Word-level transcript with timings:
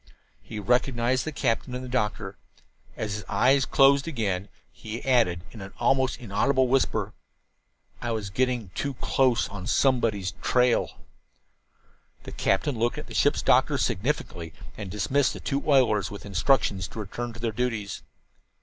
He 0.41 0.57
recognized 0.59 1.25
the 1.25 1.31
captain 1.31 1.75
and 1.75 1.83
the 1.83 1.87
doctor. 1.87 2.35
As 2.97 3.13
his 3.13 3.23
eyes 3.29 3.67
closed 3.67 4.07
again 4.07 4.49
he 4.71 5.03
added, 5.05 5.41
in 5.51 5.61
an 5.61 5.73
almost 5.77 6.19
inaudible 6.19 6.67
whisper: 6.67 7.13
"I 8.01 8.09
was 8.09 8.31
getting 8.31 8.69
too 8.69 8.95
close 8.95 9.47
on 9.49 9.67
somebody's 9.67 10.31
trail." 10.41 10.89
The 12.23 12.31
captain 12.31 12.79
looked 12.79 12.97
at 12.97 13.05
the 13.05 13.13
ship's 13.13 13.43
doctor 13.43 13.77
significantly 13.77 14.53
and 14.75 14.89
dismissed 14.89 15.33
the 15.33 15.39
two 15.39 15.61
oilers 15.69 16.09
with 16.09 16.25
instructions 16.25 16.87
to 16.87 16.99
return 16.99 17.31
to 17.33 17.39
their 17.39 17.51
duties. 17.51 18.01